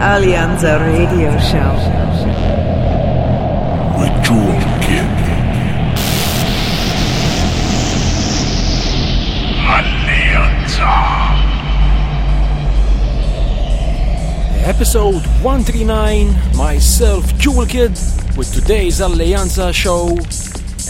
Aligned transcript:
Alleanza 0.00 0.78
Radio 0.78 1.38
Show. 1.38 1.76
With 3.98 4.24
Jewel 4.24 4.58
Kid. 4.80 5.04
Alleanza. 9.68 10.88
Episode 14.64 15.22
139, 15.42 16.34
myself, 16.56 17.36
Jewel 17.36 17.66
Kid, 17.66 17.90
with 18.38 18.50
today's 18.54 19.00
Alleanza 19.00 19.70
show. 19.74 20.16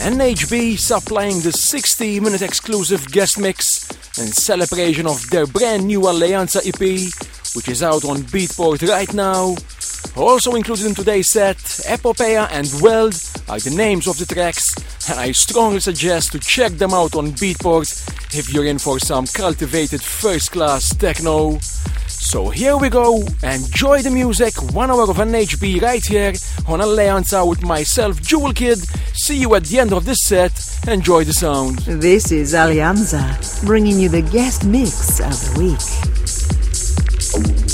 NHB 0.07 0.79
supplying 0.79 1.41
the 1.41 1.51
60 1.51 2.21
minute 2.21 2.43
exclusive 2.43 3.11
guest 3.11 3.41
mix 3.41 3.91
in 4.21 4.29
celebration 4.29 5.09
of 5.09 5.29
their 5.31 5.47
brand 5.47 5.85
new 5.89 6.03
Alleanza 6.03 6.61
EP, 6.65 7.13
which 7.55 7.69
is 7.69 7.83
out 7.83 8.05
on 8.05 8.19
Beatport 8.19 8.87
right 8.89 9.13
now. 9.15 9.57
Also 10.17 10.55
included 10.55 10.87
in 10.87 10.95
today's 10.95 11.31
set, 11.31 11.57
Epopeia 11.57 12.49
and 12.51 12.69
Weld 12.83 13.15
are 13.49 13.59
the 13.59 13.75
names 13.77 14.07
of 14.07 14.19
the 14.19 14.27
tracks, 14.27 14.75
and 15.11 15.19
I 15.19 15.33
strongly 15.33 15.81
suggest 15.81 16.33
to 16.33 16.39
check 16.39 16.73
them 16.73 16.93
out 16.93 17.15
on 17.15 17.33
Beatport 17.33 17.89
if 18.37 18.53
you're 18.53 18.67
in 18.67 18.79
for 18.79 18.99
some 18.99 19.27
cultivated 19.27 20.03
first 20.03 20.53
class 20.53 20.95
techno. 20.97 21.59
So 22.07 22.51
here 22.51 22.77
we 22.77 22.91
go, 22.91 23.23
enjoy 23.43 24.03
the 24.03 24.11
music, 24.11 24.55
one 24.73 24.91
hour 24.91 25.03
of 25.03 25.17
NHB 25.17 25.81
right 25.81 26.05
here 26.05 26.33
on 26.69 26.81
Alleanza 26.81 27.49
with 27.49 27.63
myself, 27.63 28.21
Jewel 28.21 28.53
Kid. 28.53 28.79
See 29.15 29.37
you 29.37 29.55
at 29.55 29.65
the 29.65 29.79
end 29.79 29.93
of 29.93 30.05
this 30.05 30.23
set, 30.25 30.53
enjoy 30.87 31.25
the 31.25 31.33
sound. 31.33 31.79
This 31.81 32.31
is 32.31 32.55
Alleanza, 32.55 33.65
bringing 33.65 33.99
you 33.99 34.09
the 34.09 34.23
guest 34.23 34.65
mix 34.65 35.21
of 35.21 35.55
the 35.55 35.61
week. 35.61 36.30
Thank 37.33 37.61
you. 37.61 37.70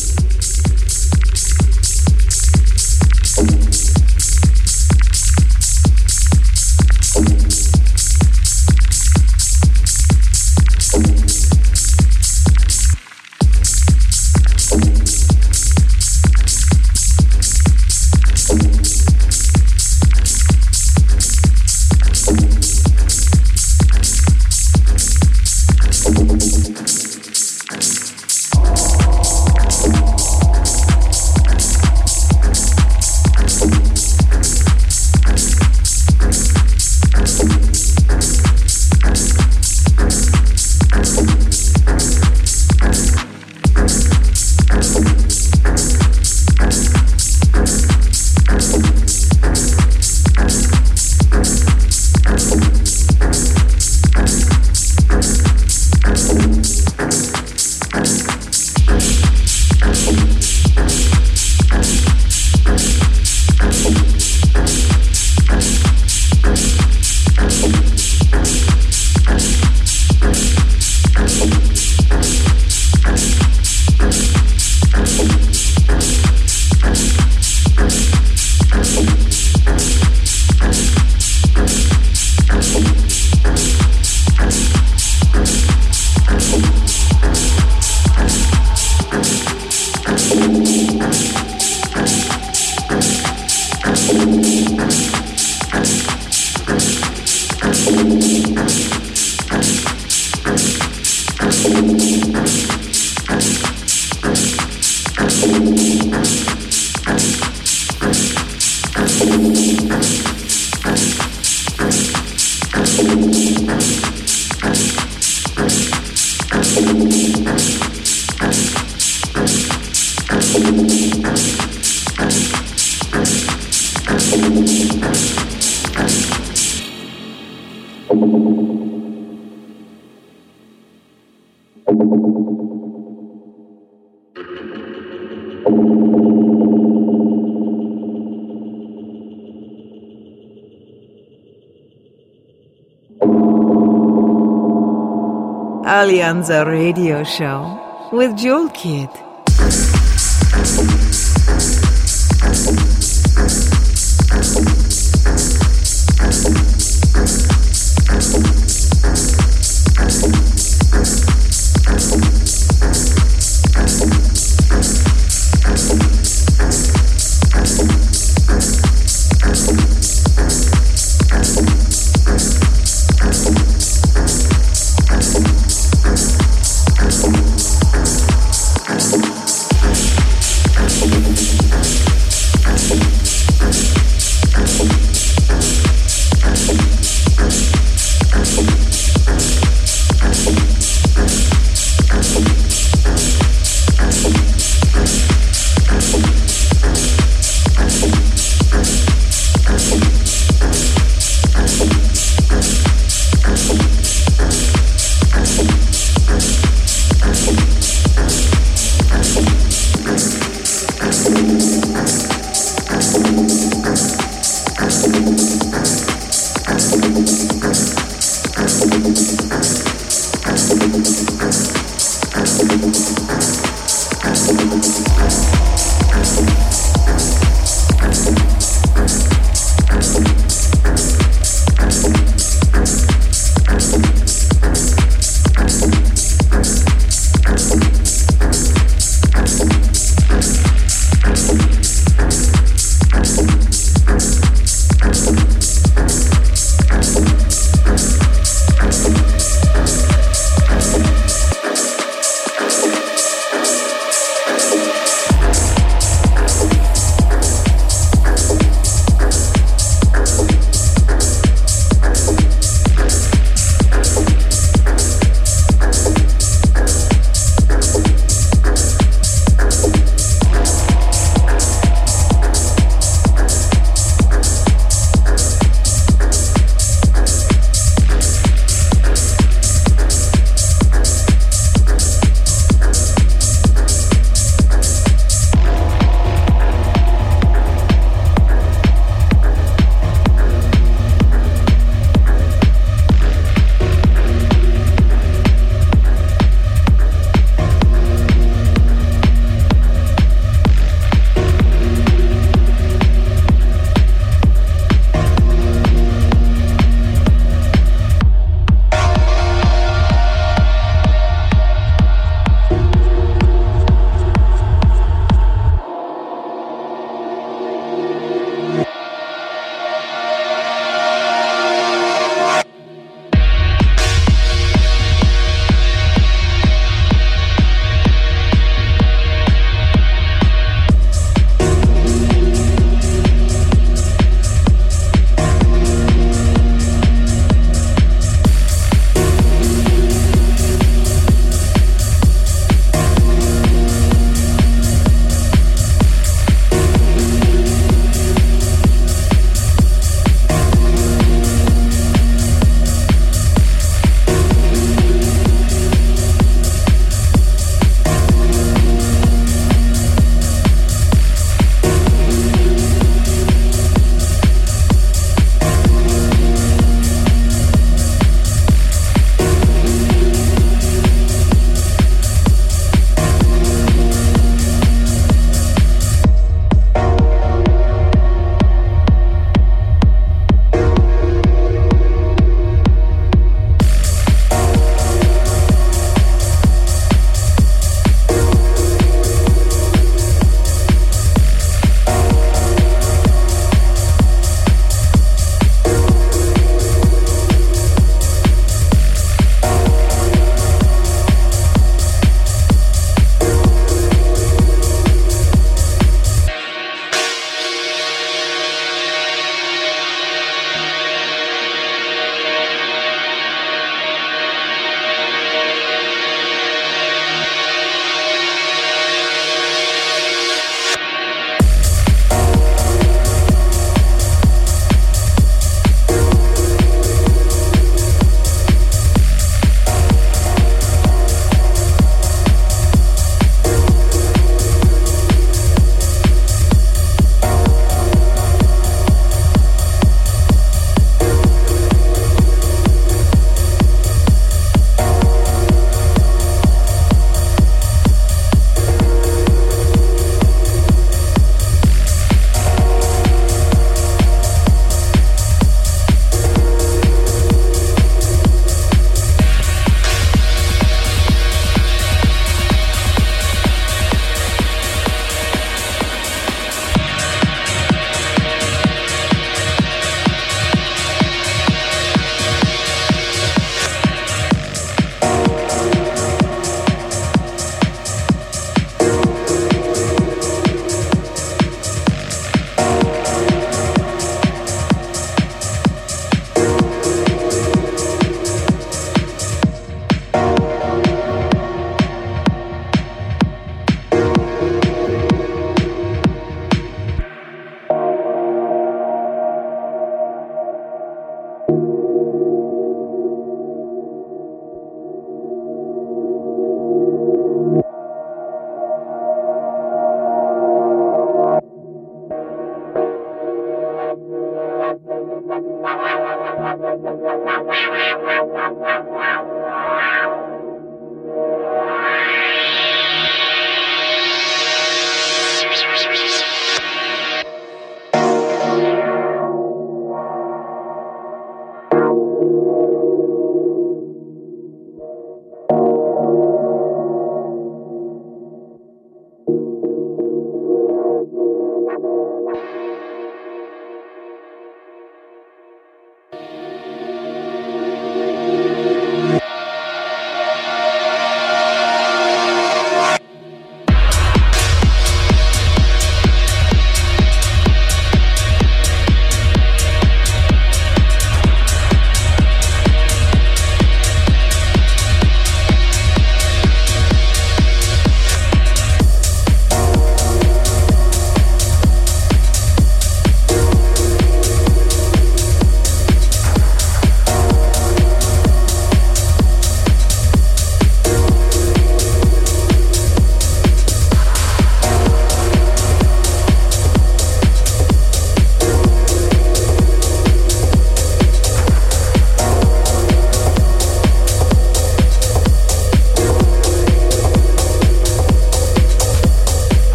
Alleanza 146.27 146.65
Radio 146.65 147.23
Show 147.23 147.79
with 148.11 148.35
Jewel 148.35 148.69
Kid. 148.71 149.26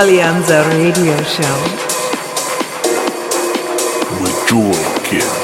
Alleanza 0.00 0.62
Radio 0.62 1.14
Show. 1.24 1.60
With 4.18 4.46
Jewel 4.48 5.00
Kid. 5.02 5.39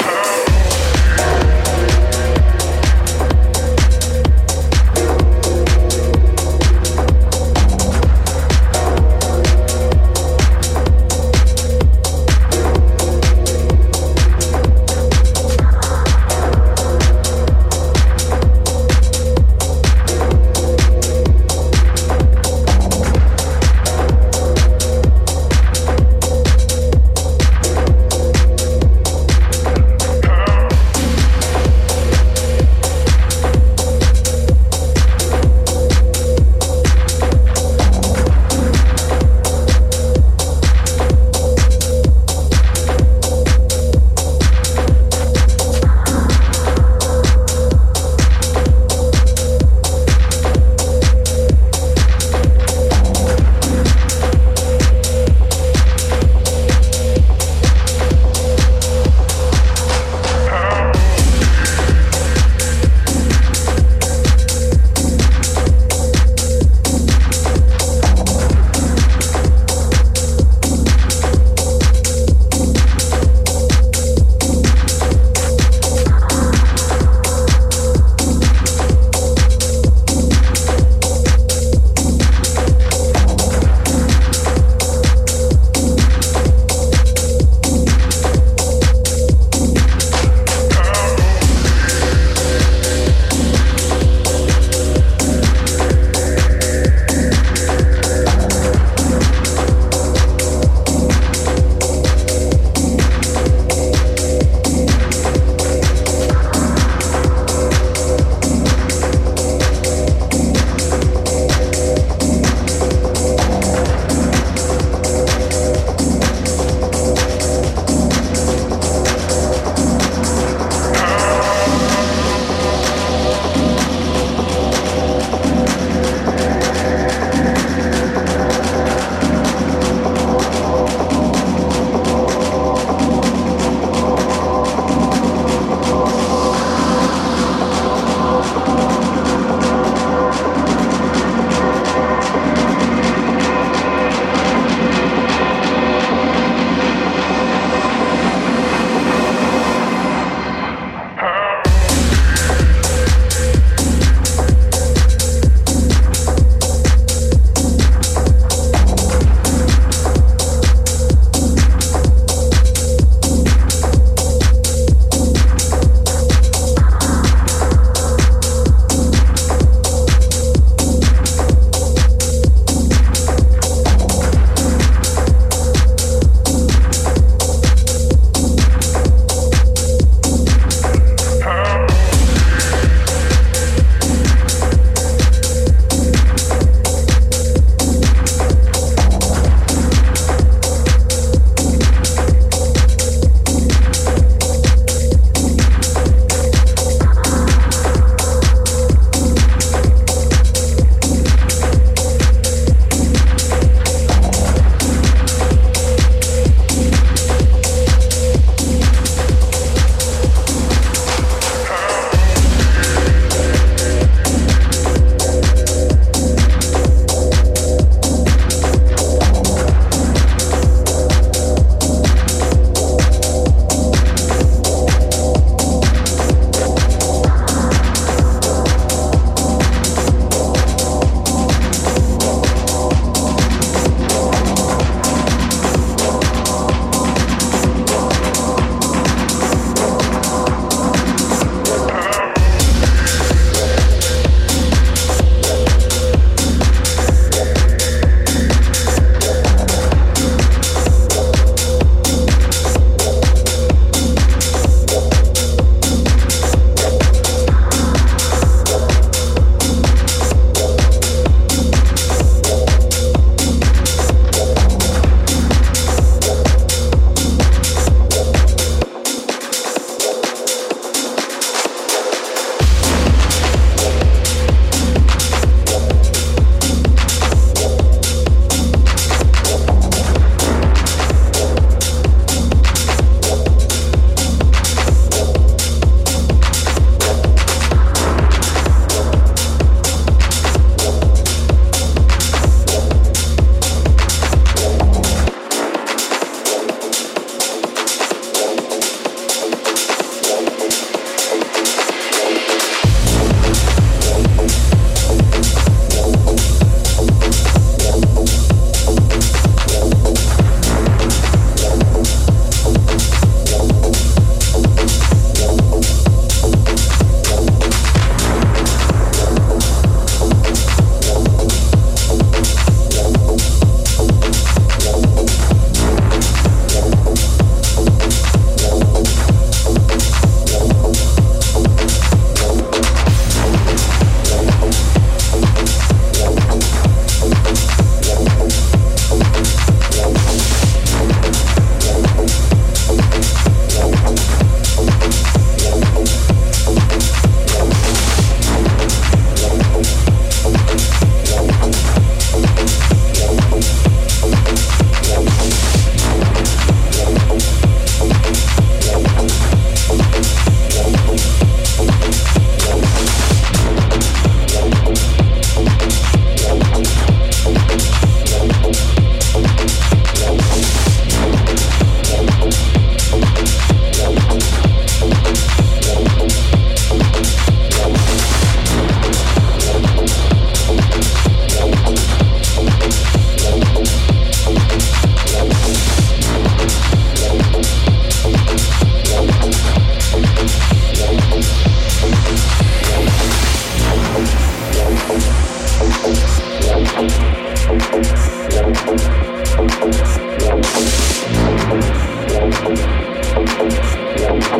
Thank 404.26 404.56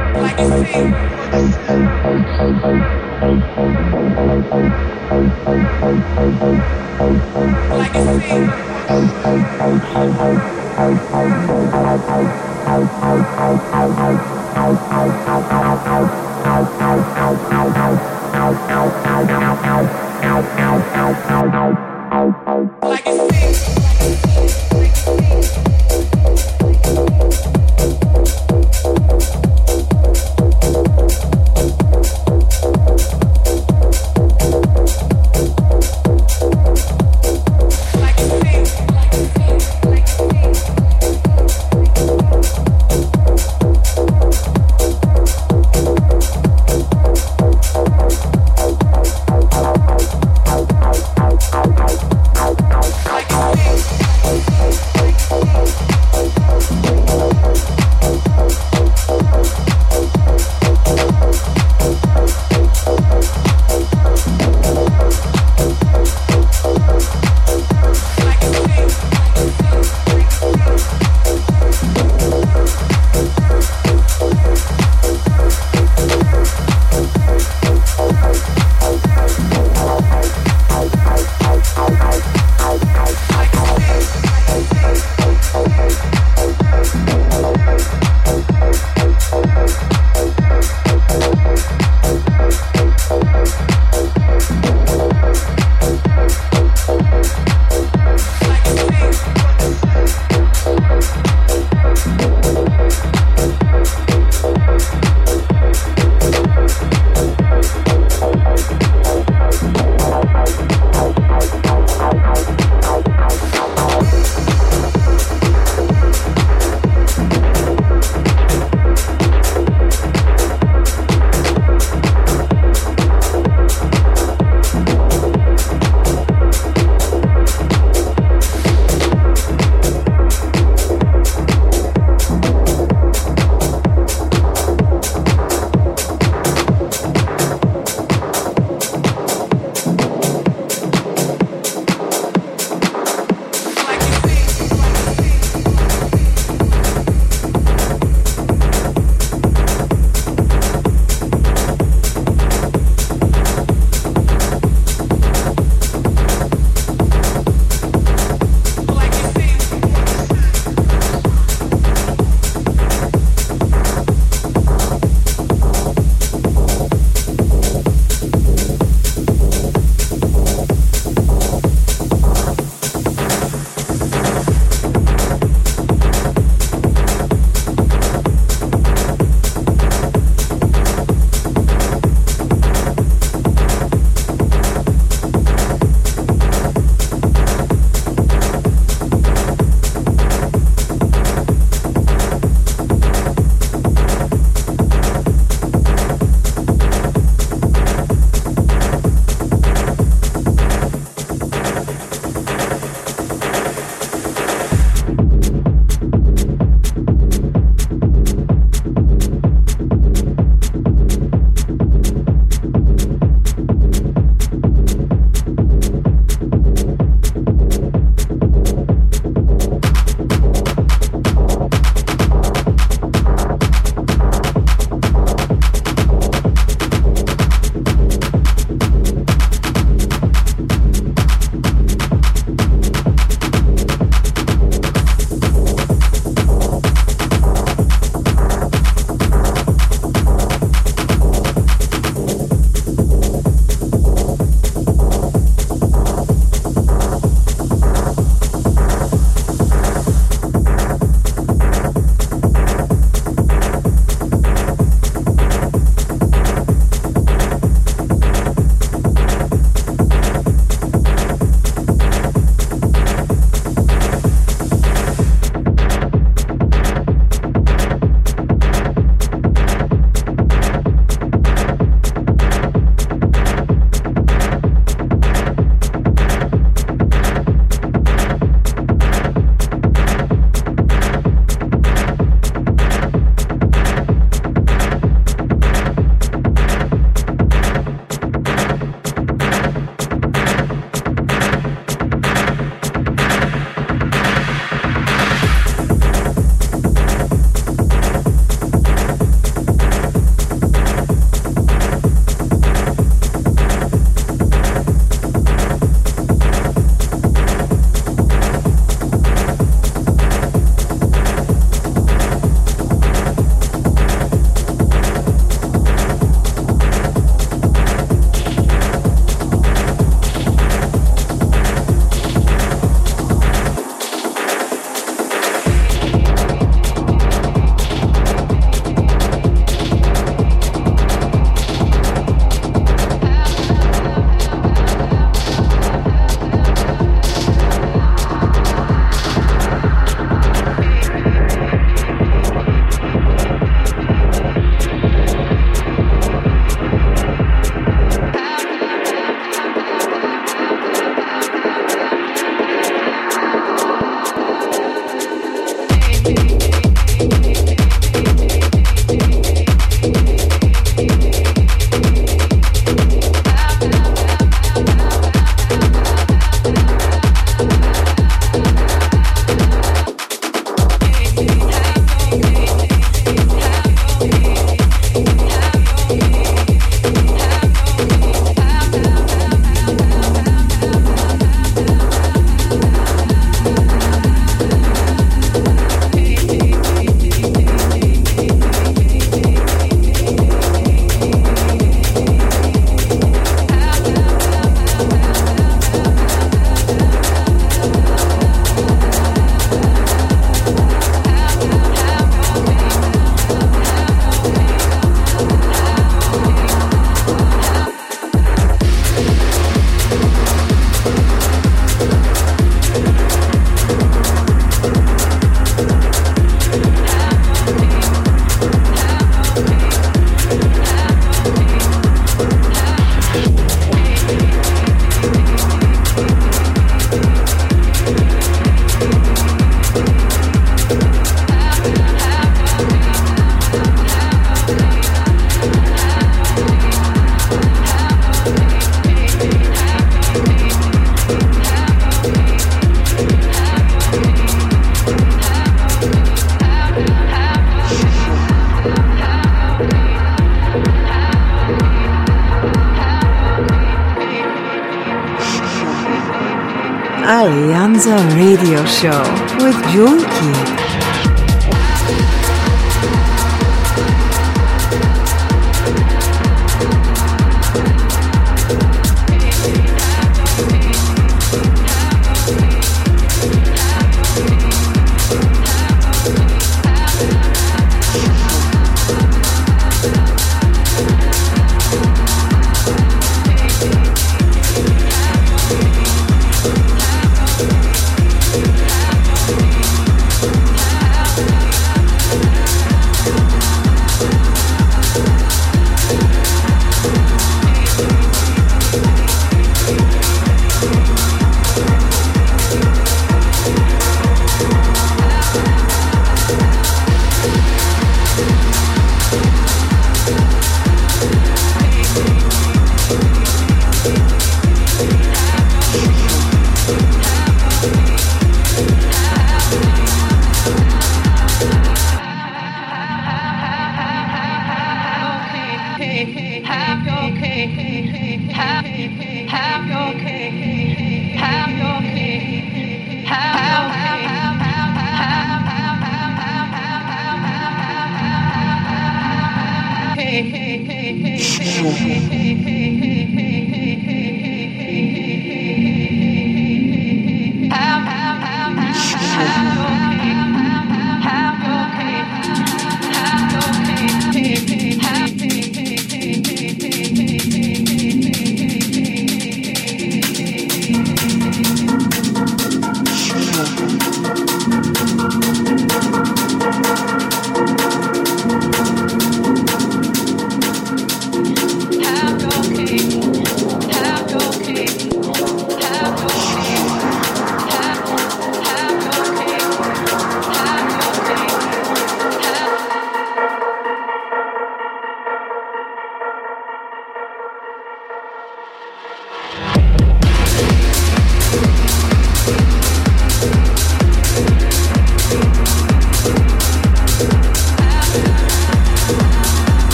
Alleanza 457.98 458.37
Radio 458.37 458.87
Show 458.87 459.22
with 459.61 459.76
Kid. 460.14 460.78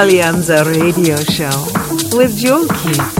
Alleanza 0.00 0.62
Radio 0.62 1.14
Show 1.18 2.16
with 2.16 2.34
Jewel 2.34 2.66
Kid. 2.68 3.19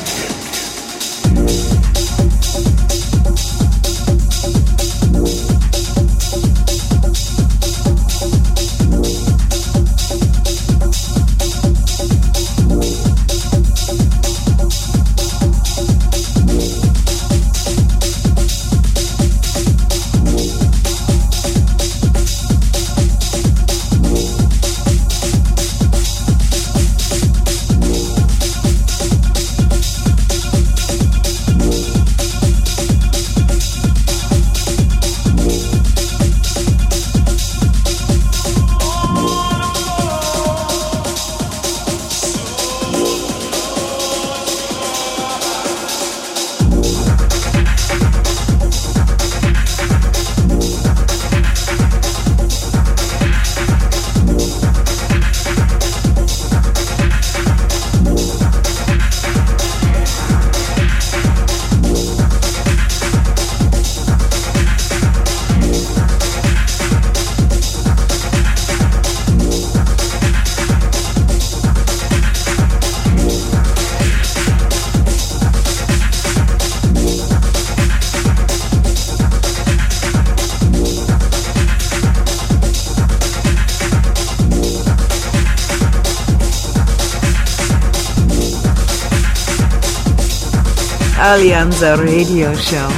Alleanza 91.31 91.95
Radio 91.97 92.53
Show 92.55 92.89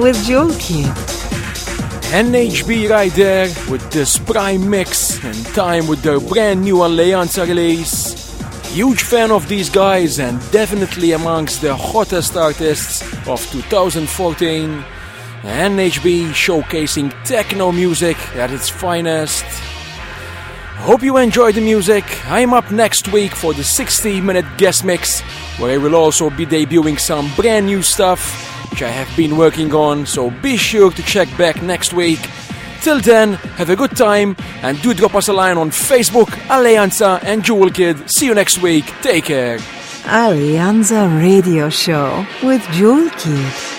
with 0.00 0.16
Kid. 0.58 0.86
NHB 2.14 2.88
right 2.88 3.12
there 3.12 3.46
with 3.70 3.90
this 3.90 4.16
prime 4.16 4.70
mix 4.70 5.22
and 5.22 5.36
time 5.54 5.86
with 5.86 6.00
their 6.02 6.18
brand 6.18 6.62
new 6.62 6.76
Alleanza 6.76 7.46
release. 7.46 8.14
Huge 8.72 9.02
fan 9.02 9.30
of 9.30 9.46
these 9.48 9.68
guys 9.68 10.18
and 10.18 10.40
definitely 10.50 11.12
amongst 11.12 11.60
the 11.60 11.76
hottest 11.76 12.38
artists 12.38 13.02
of 13.28 13.38
2014. 13.52 14.82
NHB 15.42 16.30
showcasing 16.30 17.12
techno 17.24 17.70
music 17.70 18.16
at 18.34 18.50
its 18.50 18.70
finest. 18.70 19.44
Hope 20.84 21.02
you 21.02 21.18
enjoyed 21.18 21.54
the 21.54 21.60
music. 21.60 22.04
I'm 22.30 22.54
up 22.54 22.70
next 22.70 23.12
week 23.12 23.34
for 23.34 23.52
the 23.52 23.64
60 23.64 24.22
minute 24.22 24.46
guest 24.56 24.84
mix, 24.84 25.13
where 25.58 25.72
I 25.72 25.78
will 25.78 25.94
also 25.94 26.30
be 26.30 26.46
debuting 26.46 26.98
some 26.98 27.30
brand 27.36 27.66
new 27.66 27.82
stuff, 27.82 28.70
which 28.70 28.82
I 28.82 28.88
have 28.88 29.14
been 29.16 29.36
working 29.36 29.72
on, 29.74 30.06
so 30.06 30.30
be 30.30 30.56
sure 30.56 30.90
to 30.90 31.02
check 31.02 31.28
back 31.36 31.62
next 31.62 31.92
week. 31.92 32.20
Till 32.80 33.00
then, 33.00 33.34
have 33.56 33.70
a 33.70 33.76
good 33.76 33.96
time 33.96 34.36
and 34.62 34.80
do 34.82 34.92
drop 34.92 35.14
us 35.14 35.28
a 35.28 35.32
line 35.32 35.56
on 35.56 35.70
Facebook, 35.70 36.28
Alleanza 36.48 37.18
and 37.22 37.42
Jewel 37.42 37.70
Kid. 37.70 38.10
See 38.10 38.26
you 38.26 38.34
next 38.34 38.58
week. 38.58 38.84
Take 39.00 39.24
care. 39.24 39.58
Alleanza 40.04 41.08
Radio 41.18 41.70
Show 41.70 42.26
with 42.42 42.62
Jewel 42.72 43.08
Kid. 43.10 43.73